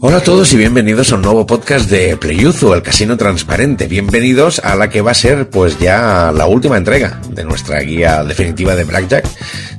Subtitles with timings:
[0.00, 3.88] Hola a todos y bienvenidos a un nuevo podcast de Playuzu, el casino transparente.
[3.88, 8.22] Bienvenidos a la que va a ser pues ya la última entrega de nuestra guía
[8.22, 9.26] definitiva de Blackjack,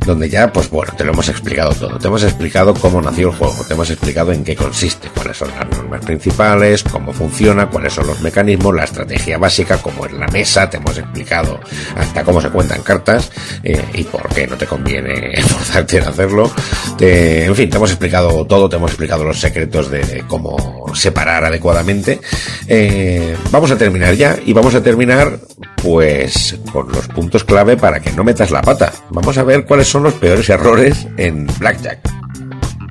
[0.06, 1.98] donde ya pues bueno, te lo hemos explicado todo.
[2.00, 5.52] Te hemos explicado cómo nació el juego, te hemos explicado en qué consiste, cuáles son
[5.52, 10.28] las normas principales, cómo funciona, cuáles son los mecanismos, la estrategia básica, cómo es la
[10.28, 11.62] mesa, te hemos explicado
[11.96, 13.32] hasta cómo se cuentan cartas
[13.64, 16.52] eh, y por qué no te conviene esforzarte en hacerlo.
[17.00, 22.20] En fin, te hemos explicado todo, te hemos explicado los secretos de cómo separar adecuadamente.
[22.68, 25.40] Eh, vamos a terminar ya y vamos a terminar
[25.82, 28.94] pues con los puntos clave para que no metas la pata.
[29.10, 32.00] Vamos a ver cuáles son los peores errores en Blackjack.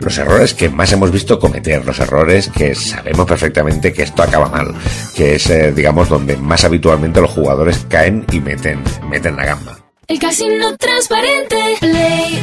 [0.00, 4.48] Los errores que más hemos visto cometer, los errores que sabemos perfectamente que esto acaba
[4.48, 4.72] mal,
[5.16, 8.80] que es, eh, digamos, donde más habitualmente los jugadores caen y meten,
[9.10, 9.78] meten la gamba.
[10.06, 12.42] El casino transparente, Play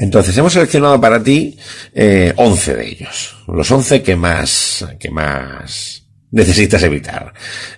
[0.00, 1.58] entonces, hemos seleccionado para ti
[1.94, 3.36] eh, 11 de ellos.
[3.48, 7.32] Los 11 que más, que más necesitas evitar.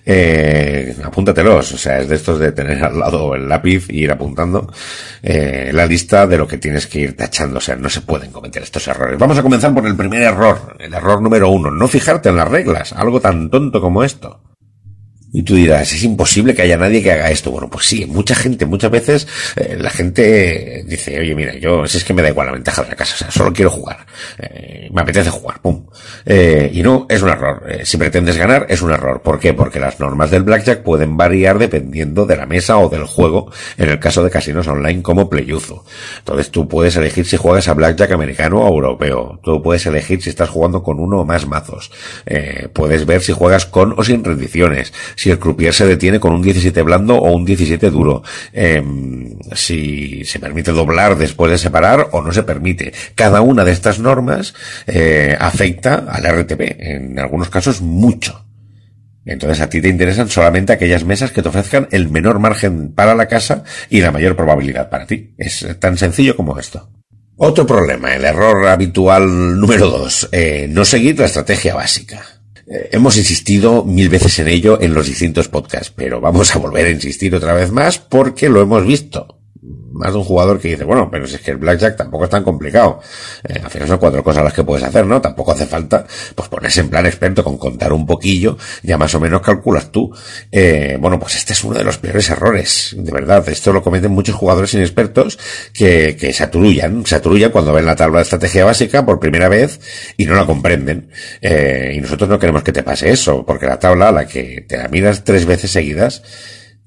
[0.05, 4.11] Eh, apúntatelos, o sea, es de estos de tener al lado el lápiz y ir
[4.11, 4.71] apuntando
[5.23, 7.57] eh, la lista de lo que tienes que ir tachando.
[7.57, 9.17] O sea, no se pueden cometer estos errores.
[9.17, 12.47] Vamos a comenzar por el primer error, el error número uno, no fijarte en las
[12.47, 14.50] reglas, algo tan tonto como esto.
[15.33, 17.51] Y tú dirás, es imposible que haya nadie que haga esto.
[17.51, 21.97] Bueno, pues sí, mucha gente, muchas veces eh, la gente dice, oye, mira, yo, si
[21.97, 24.05] es que me da igual la ventaja de la casa, o sea, solo quiero jugar.
[24.39, 25.85] Eh, me apetece jugar, pum.
[26.25, 27.63] Eh, y no, es un error.
[27.83, 29.21] si pretendes ganar, es un error.
[29.21, 29.53] ¿Por qué?
[29.53, 33.89] Porque las normas del blackjack pueden variar dependiendo de la mesa o del juego, en
[33.89, 35.85] el caso de casinos online como Playuzo.
[36.19, 39.39] Entonces tú puedes elegir si juegas a blackjack americano o europeo.
[39.41, 41.89] Tú puedes elegir si estás jugando con uno o más mazos.
[42.73, 44.91] puedes ver si juegas con o sin rendiciones
[45.21, 50.25] si el croupier se detiene con un 17 blando o un 17 duro, em, si
[50.25, 52.91] se permite doblar después de separar o no se permite.
[53.13, 54.55] Cada una de estas normas
[54.87, 58.45] eh, afecta al RTP, en algunos casos mucho.
[59.23, 63.13] Entonces a ti te interesan solamente aquellas mesas que te ofrezcan el menor margen para
[63.13, 65.35] la casa y la mayor probabilidad para ti.
[65.37, 66.89] Es tan sencillo como esto.
[67.37, 72.40] Otro problema, el error habitual número dos, eh, no seguir la estrategia básica.
[72.67, 76.85] Eh, hemos insistido mil veces en ello en los distintos podcasts, pero vamos a volver
[76.85, 80.83] a insistir otra vez más porque lo hemos visto más de un jugador que dice,
[80.83, 82.99] bueno, pero si es que el blackjack tampoco es tan complicado.
[83.43, 85.21] Eh, al final son cuatro cosas las que puedes hacer, ¿no?
[85.21, 89.19] Tampoco hace falta, pues ponerse en plan experto con contar un poquillo, ya más o
[89.19, 90.11] menos calculas tú.
[90.51, 93.47] Eh, bueno, pues este es uno de los peores errores, de verdad.
[93.49, 95.37] Esto lo cometen muchos jugadores inexpertos
[95.73, 99.47] que, que se aturullan, se aturullan cuando ven la tabla de estrategia básica por primera
[99.49, 99.79] vez
[100.17, 101.11] y no la comprenden.
[101.41, 104.65] Eh, y nosotros no queremos que te pase eso, porque la tabla, a la que
[104.67, 106.23] te la miras tres veces seguidas,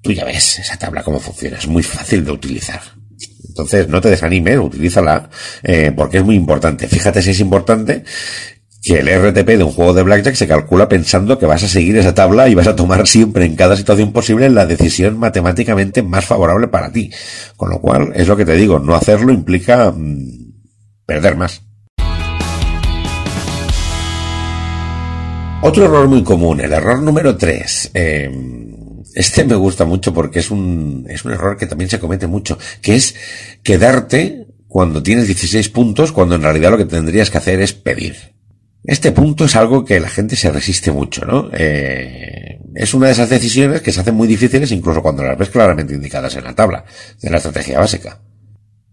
[0.04, 2.80] tú ya ves esa tabla cómo funciona, es muy fácil de utilizar.
[3.48, 5.30] Entonces, no te desanimes, utilízala,
[5.62, 6.88] eh, porque es muy importante.
[6.88, 8.04] Fíjate si es importante
[8.82, 11.96] que el RTP de un juego de blackjack se calcula pensando que vas a seguir
[11.96, 16.26] esa tabla y vas a tomar siempre en cada situación posible la decisión matemáticamente más
[16.26, 17.10] favorable para ti.
[17.56, 20.52] Con lo cual, es lo que te digo, no hacerlo implica mm,
[21.06, 21.62] perder más.
[25.62, 27.92] Otro error muy común, el error número 3.
[29.14, 32.58] Este me gusta mucho porque es un, es un error que también se comete mucho,
[32.82, 33.14] que es
[33.62, 38.34] quedarte cuando tienes 16 puntos cuando en realidad lo que tendrías que hacer es pedir.
[38.82, 41.48] Este punto es algo que la gente se resiste mucho, ¿no?
[41.52, 45.48] Eh, es una de esas decisiones que se hacen muy difíciles incluso cuando las ves
[45.48, 46.84] claramente indicadas en la tabla
[47.22, 48.20] de la estrategia básica.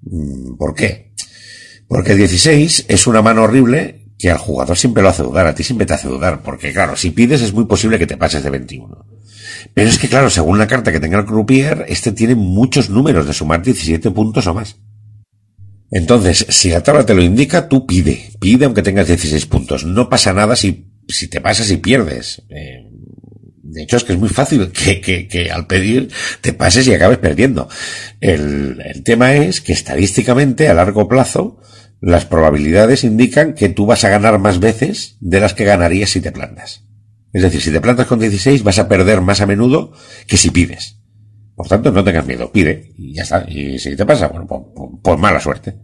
[0.04, 1.12] Mm, ¿Por qué?
[1.88, 5.56] Porque el 16 es una mano horrible que al jugador siempre lo hace dudar, a
[5.56, 8.44] ti siempre te hace dudar, porque claro, si pides es muy posible que te pases
[8.44, 9.06] de 21.
[9.74, 13.28] Pero es que claro, según la carta que tenga el croupier, este tiene muchos números
[13.28, 14.78] de sumar 17 puntos o más.
[15.92, 18.32] Entonces, si la tabla te lo indica, tú pide.
[18.40, 19.86] Pide aunque tengas 16 puntos.
[19.86, 22.44] No pasa nada si, si te pasas y pierdes.
[22.50, 22.90] Eh,
[23.64, 26.10] de hecho, es que es muy fácil que, que, que, al pedir
[26.42, 27.68] te pases y acabes perdiendo.
[28.22, 31.60] El, el tema es que estadísticamente, a largo plazo,
[32.00, 36.22] las probabilidades indican que tú vas a ganar más veces de las que ganarías si
[36.22, 36.84] te plantas.
[37.34, 39.94] Es decir, si te plantas con 16 vas a perder más a menudo
[40.28, 40.98] que si pides.
[41.56, 43.46] Por tanto, no tengas miedo, pide y ya está.
[43.48, 45.76] Y si te pasa, bueno, pues, pues, pues mala suerte.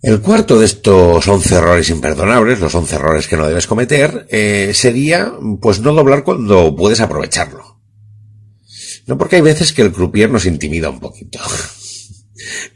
[0.00, 4.70] El cuarto de estos 11 errores imperdonables, los 11 errores que no debes cometer, eh,
[4.72, 7.80] sería pues no doblar cuando puedes aprovecharlo.
[9.06, 11.40] No porque hay veces que el croupier nos intimida un poquito.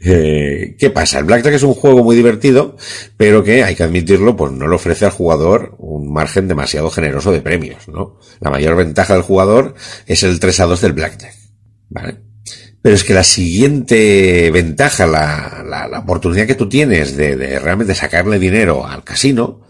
[0.01, 1.19] Eh, ¿Qué pasa?
[1.19, 2.75] El Blackjack es un juego muy divertido,
[3.17, 7.31] pero que, hay que admitirlo, pues no le ofrece al jugador un margen demasiado generoso
[7.31, 8.19] de premios, ¿no?
[8.39, 9.75] La mayor ventaja del jugador
[10.05, 11.35] es el 3 a 2 del Blackjack,
[11.89, 12.17] ¿vale?
[12.81, 17.57] Pero es que la siguiente ventaja, la, la, la oportunidad que tú tienes de, de
[17.59, 19.61] realmente sacarle dinero al casino,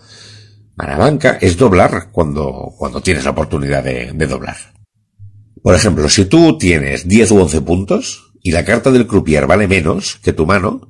[0.78, 4.58] a la banca es doblar cuando, cuando tienes la oportunidad de, de doblar.
[5.62, 9.68] Por ejemplo, si tú tienes 10 u 11 puntos y la carta del croupier vale
[9.68, 10.90] menos que tu mano,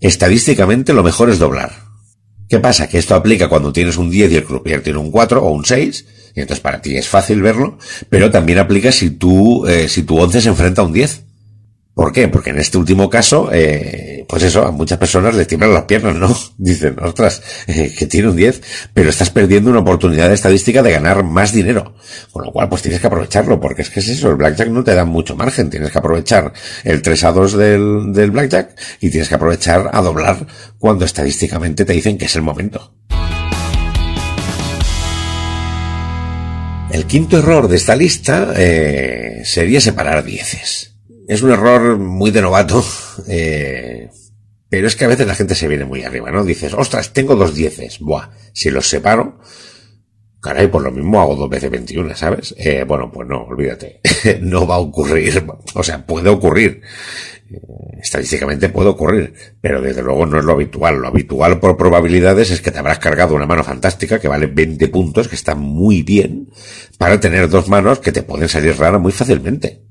[0.00, 1.72] estadísticamente lo mejor es doblar.
[2.48, 2.88] ¿Qué pasa?
[2.88, 5.64] Que esto aplica cuando tienes un 10 y el croupier tiene un 4 o un
[5.64, 6.04] 6,
[6.34, 7.78] y entonces para ti es fácil verlo,
[8.10, 11.22] pero también aplica si tú, eh, si tu 11 se enfrenta a un 10.
[11.94, 12.26] ¿Por qué?
[12.26, 16.16] Porque en este último caso, eh, pues eso, a muchas personas les tiemblan las piernas,
[16.16, 16.36] ¿no?
[16.58, 18.62] Dicen, ostras, eh, que tiene un 10,
[18.92, 21.94] pero estás perdiendo una oportunidad estadística de ganar más dinero.
[22.32, 24.82] Con lo cual, pues tienes que aprovecharlo, porque es que es eso, el blackjack no
[24.82, 26.52] te da mucho margen, tienes que aprovechar
[26.82, 30.44] el 3 a 2 del, del blackjack y tienes que aprovechar a doblar
[30.80, 32.92] cuando estadísticamente te dicen que es el momento.
[36.90, 40.93] El quinto error de esta lista eh, sería separar dieces
[41.28, 42.84] es un error muy de novato,
[43.28, 44.10] eh,
[44.68, 46.44] pero es que a veces la gente se viene muy arriba, ¿no?
[46.44, 49.38] Dices, ostras, tengo dos dieces, buah, si los separo,
[50.40, 52.54] caray, por lo mismo hago dos veces 21, ¿sabes?
[52.58, 54.00] Eh, bueno, pues no, olvídate,
[54.40, 55.44] no va a ocurrir,
[55.74, 56.82] o sea, puede ocurrir,
[57.50, 57.60] eh,
[58.02, 60.96] estadísticamente puede ocurrir, pero desde luego no es lo habitual.
[60.96, 64.88] Lo habitual por probabilidades es que te habrás cargado una mano fantástica que vale 20
[64.88, 66.50] puntos, que está muy bien,
[66.98, 69.83] para tener dos manos que te pueden salir raras muy fácilmente.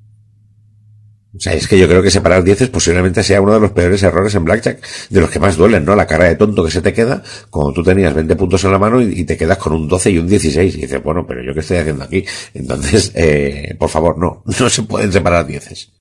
[1.36, 4.04] O sea, es que yo creo que separar dieces posiblemente sea uno de los peores
[4.04, 5.96] errores en Blackjack, de los que más duelen, ¿no?
[5.96, 8.78] La cara de tonto que se te queda cuando tú tenías 20 puntos en la
[8.78, 10.76] mano y, te quedas con un 12 y un 16.
[10.76, 12.24] Y dices, bueno, pero yo qué estoy haciendo aquí.
[12.54, 15.92] Entonces, eh, por favor, no, no se pueden separar dieces.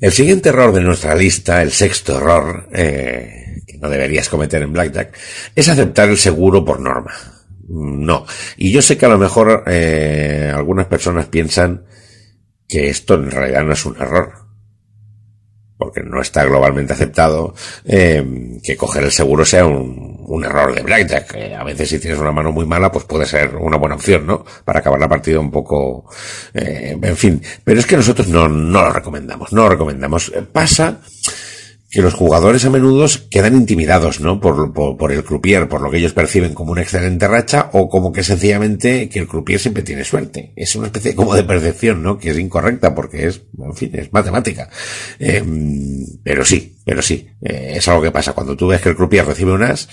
[0.00, 4.72] El siguiente error de nuestra lista, el sexto error, eh, que no deberías cometer en
[4.72, 5.16] Blackjack,
[5.54, 7.12] es aceptar el seguro por norma.
[7.68, 8.26] No.
[8.58, 11.86] Y yo sé que a lo mejor eh, algunas personas piensan
[12.68, 14.41] que esto en realidad no es un error
[15.84, 20.12] porque no está globalmente aceptado, eh, que coger el seguro sea un,
[20.44, 21.34] error de blackjack.
[21.34, 24.26] Eh, a veces si tienes una mano muy mala, pues puede ser una buena opción,
[24.26, 24.44] ¿no?
[24.64, 26.08] Para acabar la partida un poco,
[26.54, 27.42] eh, en fin.
[27.64, 30.32] Pero es que nosotros no, no lo recomendamos, no lo recomendamos.
[30.52, 31.00] Pasa
[31.92, 34.40] que los jugadores a menudo quedan intimidados, ¿no?
[34.40, 37.90] Por, por, por, el croupier, por lo que ellos perciben como una excelente racha, o
[37.90, 40.54] como que sencillamente que el croupier siempre tiene suerte.
[40.56, 42.18] Es una especie como de percepción, ¿no?
[42.18, 44.70] Que es incorrecta porque es, en fin, es matemática.
[45.18, 45.44] Eh,
[46.24, 48.32] pero sí, pero sí, eh, es algo que pasa.
[48.32, 49.88] Cuando tú ves que el croupier recibe un as,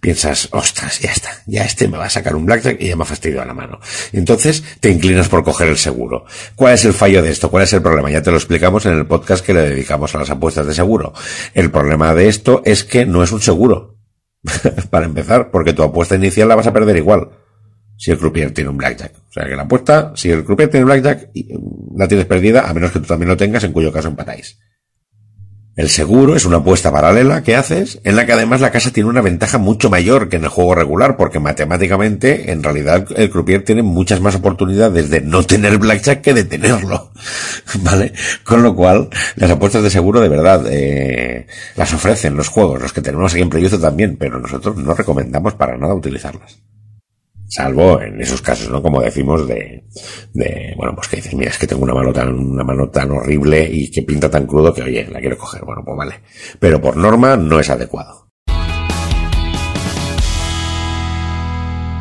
[0.00, 3.02] piensas, ostras, ya está, ya este me va a sacar un blackjack y ya me
[3.02, 3.78] ha fastidiado la mano.
[4.12, 6.24] Entonces te inclinas por coger el seguro.
[6.56, 7.50] ¿Cuál es el fallo de esto?
[7.50, 8.10] ¿Cuál es el problema?
[8.10, 11.12] Ya te lo explicamos en el podcast que le dedicamos a las apuestas de seguro.
[11.54, 13.98] El problema de esto es que no es un seguro.
[14.90, 17.30] Para empezar, porque tu apuesta inicial la vas a perder igual.
[17.96, 19.12] Si el croupier tiene un blackjack.
[19.28, 21.30] O sea que la apuesta, si el croupier tiene un blackjack,
[21.96, 24.58] la tienes perdida, a menos que tú también lo tengas, en cuyo caso empatáis.
[25.74, 29.08] El seguro es una apuesta paralela que haces, en la que además la casa tiene
[29.08, 33.64] una ventaja mucho mayor que en el juego regular, porque matemáticamente, en realidad, el croupier
[33.64, 37.10] tiene muchas más oportunidades de no tener blackjack que de tenerlo.
[37.80, 38.12] ¿Vale?
[38.44, 41.46] Con lo cual, las apuestas de seguro de verdad, eh,
[41.76, 45.54] las ofrecen los juegos, los que tenemos aquí en Playuzo también, pero nosotros no recomendamos
[45.54, 46.58] para nada utilizarlas.
[47.54, 48.80] Salvo en esos casos, ¿no?
[48.80, 49.84] Como decimos de,
[50.32, 53.10] de, bueno, pues que dices, mira, es que tengo una mano tan, una mano tan
[53.10, 55.62] horrible y que pinta tan crudo que, oye, la quiero coger.
[55.62, 56.14] Bueno, pues vale.
[56.58, 58.26] Pero por norma no es adecuado.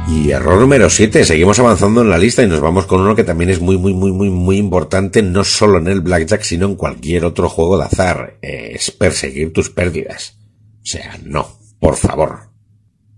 [0.07, 3.25] Y error número 7, seguimos avanzando en la lista y nos vamos con uno que
[3.25, 6.75] también es muy, muy, muy, muy, muy importante, no solo en el blackjack, sino en
[6.75, 8.38] cualquier otro juego de azar.
[8.41, 10.38] Es perseguir tus pérdidas.
[10.81, 12.51] O sea, no, por favor.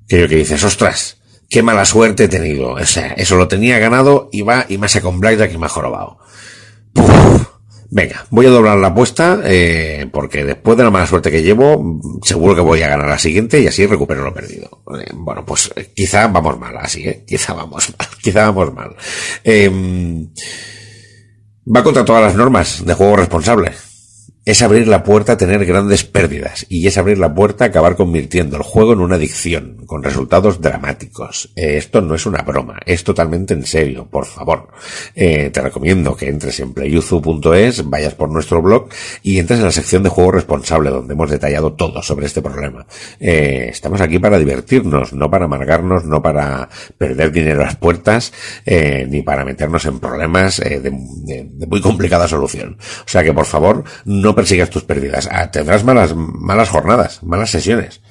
[0.07, 1.19] Creo que dices, ostras,
[1.53, 2.71] qué mala suerte he tenido.
[2.71, 5.57] O sea, eso lo tenía ganado y va y me ha sacado un blackjack y
[5.59, 6.17] me ha jorobado.
[7.91, 12.01] Venga, voy a doblar la apuesta, eh, porque después de la mala suerte que llevo,
[12.23, 14.81] seguro que voy a ganar la siguiente y así recupero lo perdido.
[14.99, 17.23] Eh, bueno, pues eh, quizá vamos mal, así, ¿eh?
[17.27, 18.95] Quizá vamos mal, quizá vamos mal.
[19.43, 19.69] Eh,
[21.67, 23.73] va contra todas las normas de juego responsable
[24.45, 27.95] es abrir la puerta a tener grandes pérdidas y es abrir la puerta a acabar
[27.95, 31.51] convirtiendo el juego en una adicción con resultados dramáticos.
[31.55, 34.67] Eh, esto no es una broma, es totalmente en serio, por favor.
[35.15, 38.89] Eh, te recomiendo que entres en playuzu.es, vayas por nuestro blog
[39.21, 42.85] y entres en la sección de juego responsable donde hemos detallado todo sobre este problema.
[43.19, 48.33] Eh, estamos aquí para divertirnos, no para amargarnos, no para perder dinero a las puertas,
[48.65, 52.77] ni para meternos en problemas de, de, de muy complicada solución.
[53.05, 55.27] O sea que por favor, no persigas tus pérdidas.
[55.31, 58.01] Ah, tendrás malas, malas jornadas, malas sesiones.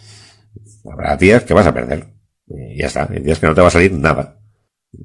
[0.90, 2.08] Habrá días que vas a perder.
[2.46, 3.08] Y ya está.
[3.10, 4.38] Hay días que no te va a salir nada.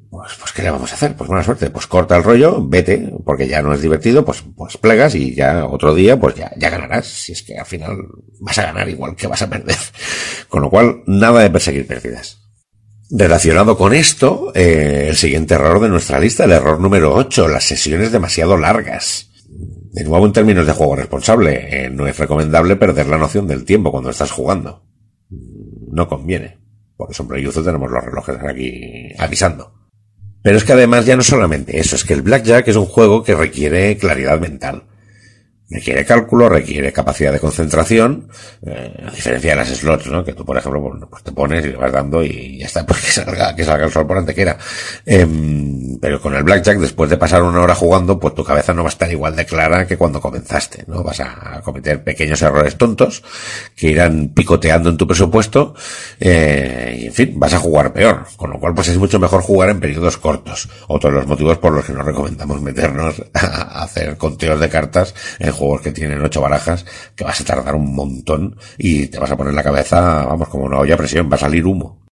[0.09, 1.15] Pues, pues, ¿qué le vamos a hacer?
[1.15, 1.69] Pues buena suerte.
[1.69, 5.65] Pues corta el rollo, vete, porque ya no es divertido, pues, pues plegas y ya
[5.65, 7.05] otro día, pues ya, ya ganarás.
[7.05, 7.97] Si es que al final
[8.41, 9.77] vas a ganar igual que vas a perder.
[10.49, 12.39] Con lo cual, nada de perseguir pérdidas.
[13.09, 17.63] Relacionado con esto, eh, el siguiente error de nuestra lista, el error número 8, las
[17.63, 19.26] sesiones demasiado largas.
[19.97, 23.65] De nuevo, en términos de juego responsable, eh, no es recomendable perder la noción del
[23.65, 24.83] tiempo cuando estás jugando.
[25.91, 26.59] No conviene.
[26.95, 29.73] Por eso en Playuzo tenemos los relojes aquí avisando.
[30.43, 33.23] Pero es que además ya no solamente eso, es que el Blackjack es un juego
[33.23, 34.83] que requiere claridad mental.
[35.69, 38.29] Requiere cálculo, requiere capacidad de concentración,
[38.65, 40.23] eh, a diferencia de las slots, ¿no?
[40.23, 43.01] Que tú, por ejemplo, pues te pones y le vas dando y ya está, pues
[43.01, 44.57] que salga, que salga el sol por antequera.
[45.05, 45.27] Eh,
[45.99, 48.89] pero con el blackjack, después de pasar una hora jugando, pues tu cabeza no va
[48.89, 51.03] a estar igual de clara que cuando comenzaste, ¿no?
[51.03, 53.21] Vas a cometer pequeños errores tontos
[53.75, 55.75] que irán picoteando en tu presupuesto,
[56.17, 58.25] eh, y en fin, vas a jugar peor.
[58.37, 60.69] Con lo cual, pues es mucho mejor jugar en periodos cortos.
[60.87, 65.13] Otro de los motivos por los que no recomendamos meternos a hacer conteos de cartas
[65.39, 66.85] en juegos que tienen ocho barajas,
[67.15, 70.65] que vas a tardar un montón y te vas a poner la cabeza, vamos, como
[70.65, 72.07] una olla a presión, va a salir humo.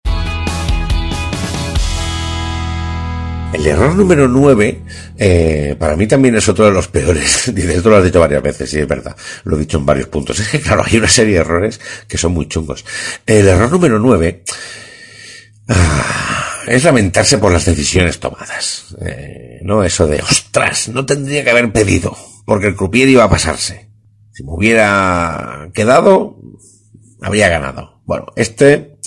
[3.54, 4.82] El error número 9,
[5.18, 7.52] eh, para mí también es otro de los peores.
[7.54, 9.16] Dices, esto lo has dicho varias veces, sí, es verdad.
[9.44, 10.40] Lo he dicho en varios puntos.
[10.42, 12.86] Es que, claro, hay una serie de errores que son muy chungos.
[13.26, 14.44] El error número 9,
[15.68, 18.96] ah, es lamentarse por las decisiones tomadas.
[19.06, 23.30] Eh, no eso de, ostras, no tendría que haber pedido porque el croupier iba a
[23.30, 23.90] pasarse.
[24.32, 26.38] Si me hubiera quedado,
[27.22, 28.02] habría ganado.
[28.06, 28.98] Bueno, este,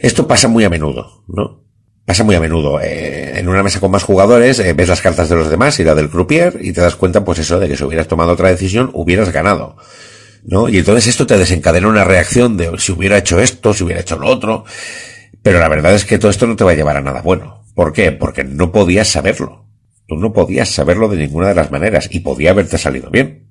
[0.00, 1.64] esto pasa muy a menudo, ¿no?
[2.04, 2.80] Pasa muy a menudo.
[2.80, 5.84] Eh, en una mesa con más jugadores, eh, ves las cartas de los demás y
[5.84, 8.48] la del croupier y te das cuenta, pues eso, de que si hubieras tomado otra
[8.48, 9.76] decisión, hubieras ganado.
[10.44, 10.68] ¿No?
[10.68, 14.16] Y entonces esto te desencadena una reacción de si hubiera hecho esto, si hubiera hecho
[14.16, 14.64] lo otro.
[15.42, 17.64] Pero la verdad es que todo esto no te va a llevar a nada bueno.
[17.74, 18.12] ¿Por qué?
[18.12, 19.65] Porque no podías saberlo.
[20.06, 23.48] Tú no podías saberlo de ninguna de las maneras y podía haberte salido bien.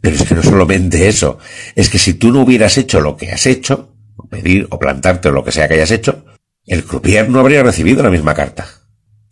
[0.00, 1.38] Pero es que no solamente eso,
[1.74, 3.94] es que si tú no hubieras hecho lo que has hecho,
[4.28, 6.24] pedir o plantarte o lo que sea que hayas hecho,
[6.66, 8.77] el croupier no habría recibido la misma carta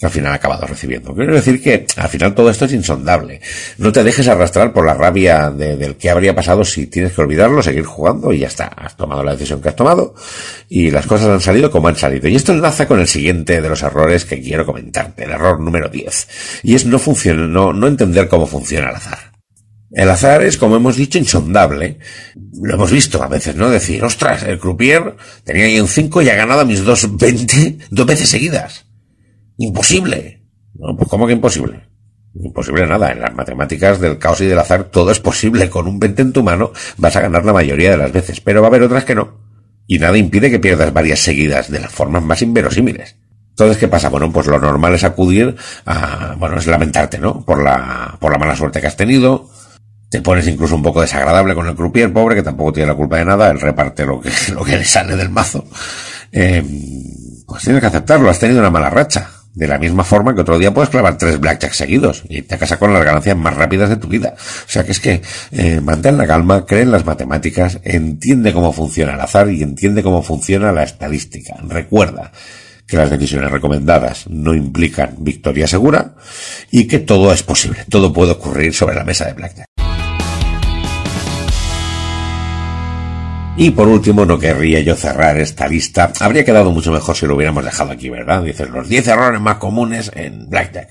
[0.03, 1.15] al final ha acabado recibiendo.
[1.15, 3.41] Quiero decir que al final todo esto es insondable.
[3.79, 7.23] No te dejes arrastrar por la rabia de, del que habría pasado si tienes que
[7.23, 8.67] olvidarlo, seguir jugando y ya está.
[8.67, 10.15] Has tomado la decisión que has tomado
[10.69, 12.29] y las cosas han salido como han salido.
[12.29, 15.89] Y esto enlaza con el siguiente de los errores que quiero comentarte, el error número
[15.89, 16.61] 10.
[16.63, 19.37] Y es no funciona, no, no entender cómo funciona el azar.
[19.93, 21.99] El azar es, como hemos dicho, insondable.
[22.61, 23.71] Lo hemos visto a veces, ¿no?
[23.71, 27.79] Decir, ostras, el croupier tenía ahí un 5 y ha ganado a mis dos 20
[27.91, 28.86] dos veces seguidas.
[29.59, 30.43] Imposible.
[30.75, 31.89] No, pues ¿cómo que imposible?
[32.35, 33.13] Imposible nada.
[33.13, 35.71] En las matemáticas del caos y del azar todo es posible.
[35.71, 38.61] Con un 20 en tu mano vas a ganar la mayoría de las veces, pero
[38.61, 39.47] va a haber otras que no.
[39.87, 43.17] Y nada impide que pierdas varias seguidas de las formas más inverosímiles.
[43.51, 44.11] Entonces, ¿qué pasa?
[44.11, 47.43] Bueno, pues lo normal es acudir a, bueno, es lamentarte, ¿no?
[47.43, 49.49] Por la, por la mala suerte que has tenido.
[50.11, 53.17] Te pones incluso un poco desagradable con el croupier, pobre, que tampoco tiene la culpa
[53.17, 53.51] de nada.
[53.51, 55.65] Él reparte lo que, lo que le sale del mazo.
[56.33, 56.63] Eh,
[57.47, 58.29] pues tienes que aceptarlo.
[58.29, 59.31] Has tenido una mala racha.
[59.57, 62.79] De la misma forma que otro día puedes clavar tres blackjacks seguidos y te casas
[62.79, 64.35] con las ganancias más rápidas de tu vida.
[64.37, 68.75] O sea que es que eh, mantén la calma, cree en las matemáticas, entiende cómo
[68.75, 71.57] funciona el azar y entiende cómo funciona la estadística.
[71.67, 72.33] Recuerda
[72.87, 76.17] que las decisiones recomendadas no implican victoria segura
[76.71, 79.76] y que todo es posible, todo puede ocurrir sobre la mesa de blackjack.
[83.59, 86.13] Y por último, no querría yo cerrar esta lista.
[86.21, 88.43] Habría quedado mucho mejor si lo hubiéramos dejado aquí, ¿verdad?
[88.43, 90.91] Dicen los 10 errores más comunes en Blackjack.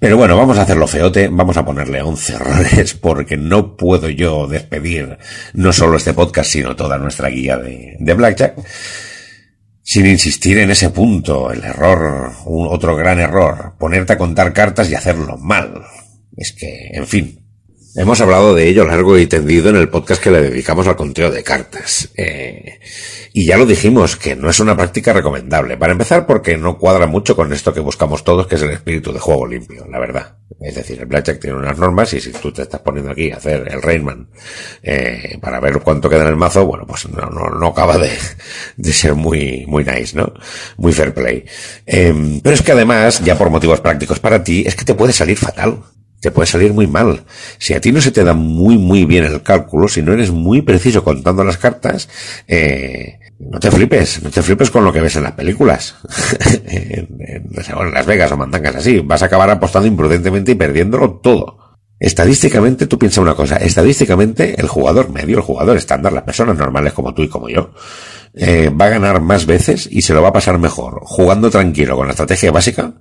[0.00, 4.48] Pero bueno, vamos a hacerlo feote, vamos a ponerle 11 errores porque no puedo yo
[4.48, 5.16] despedir
[5.54, 8.56] no solo este podcast, sino toda nuestra guía de, de Blackjack
[9.84, 14.90] sin insistir en ese punto, el error, un otro gran error, ponerte a contar cartas
[14.90, 15.82] y hacerlo mal.
[16.36, 17.41] Es que, en fin,
[17.94, 21.30] Hemos hablado de ello largo y tendido en el podcast que le dedicamos al conteo
[21.30, 22.08] de cartas.
[22.16, 22.80] Eh,
[23.34, 25.76] y ya lo dijimos, que no es una práctica recomendable.
[25.76, 29.12] Para empezar, porque no cuadra mucho con esto que buscamos todos, que es el espíritu
[29.12, 30.36] de juego limpio, la verdad.
[30.58, 33.36] Es decir, el Blackjack tiene unas normas y si tú te estás poniendo aquí a
[33.36, 34.30] hacer el Rainman
[34.82, 38.10] eh, para ver cuánto queda en el mazo, bueno, pues no, no, no acaba de,
[38.76, 40.32] de ser muy, muy nice, ¿no?
[40.78, 41.44] Muy fair play.
[41.84, 45.12] Eh, pero es que además, ya por motivos prácticos para ti, es que te puede
[45.12, 45.82] salir fatal
[46.22, 47.24] te puede salir muy mal.
[47.58, 50.30] Si a ti no se te da muy, muy bien el cálculo, si no eres
[50.30, 52.08] muy preciso contando las cartas,
[52.46, 55.96] eh, no te flipes, no te flipes con lo que ves en las películas.
[56.64, 59.00] en, en, Las Vegas o mandangas así.
[59.00, 61.58] Vas a acabar apostando imprudentemente y perdiéndolo todo.
[61.98, 66.92] Estadísticamente, tú piensas una cosa, estadísticamente el jugador medio, el jugador estándar, las personas normales
[66.92, 67.70] como tú y como yo,
[68.34, 71.96] eh, va a ganar más veces y se lo va a pasar mejor jugando tranquilo
[71.96, 72.94] con la estrategia básica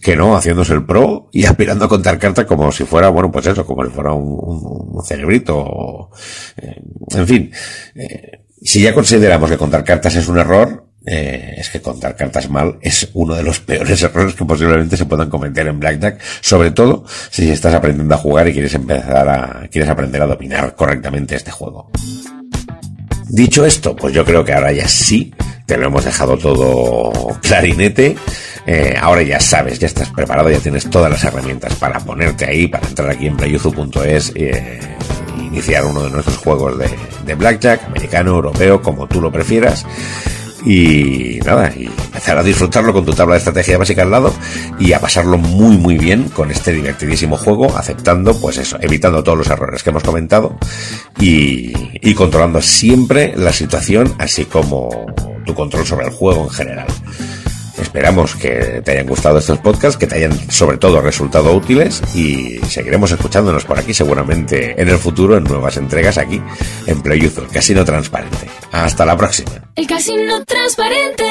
[0.00, 3.46] que no haciéndose el pro y aspirando a contar cartas como si fuera, bueno, pues
[3.46, 4.38] eso, como si fuera un,
[4.94, 6.10] un, cerebrito.
[6.56, 6.82] eh,
[7.14, 7.52] en fin,
[7.94, 12.50] eh, si ya consideramos que contar cartas es un error, eh, es que contar cartas
[12.50, 16.72] mal es uno de los peores errores que posiblemente se puedan cometer en Blackjack, sobre
[16.72, 21.36] todo si estás aprendiendo a jugar y quieres empezar a, quieres aprender a dominar correctamente
[21.36, 21.90] este juego.
[23.28, 25.32] Dicho esto, pues yo creo que ahora ya sí,
[25.66, 28.16] te lo hemos dejado todo clarinete.
[28.66, 32.66] Eh, ahora ya sabes, ya estás preparado, ya tienes todas las herramientas para ponerte ahí,
[32.66, 34.80] para entrar aquí en playuzu.es e
[35.40, 36.76] iniciar uno de nuestros juegos
[37.24, 39.86] de blackjack, americano, europeo, como tú lo prefieras
[40.64, 44.32] y nada, y empezar a disfrutarlo con tu tabla de estrategia básica al lado
[44.78, 49.38] y a pasarlo muy muy bien con este divertidísimo juego, aceptando pues eso, evitando todos
[49.38, 50.56] los errores que hemos comentado
[51.20, 55.06] y, y controlando siempre la situación así como
[55.44, 56.86] tu control sobre el juego en general.
[57.80, 62.58] Esperamos que te hayan gustado estos podcasts, que te hayan sobre todo resultado útiles y
[62.68, 66.40] seguiremos escuchándonos por aquí seguramente en el futuro en nuevas entregas aquí
[66.86, 68.48] en PlayUzo, el casino transparente.
[68.72, 69.50] Hasta la próxima.
[69.74, 71.24] El casino transparente.